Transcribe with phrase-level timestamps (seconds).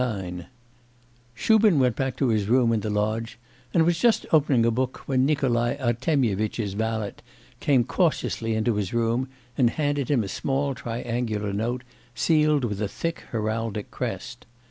[0.03, 0.45] IX
[1.35, 3.37] Shubin went back to his room in the lodge
[3.71, 7.13] and was just opening a book, when Nikolai Artemyevitch's valet
[7.59, 9.29] came cautiously into his room
[9.59, 11.83] and handed him a small triangular note,
[12.15, 14.47] sealed with a thick heraldic crest.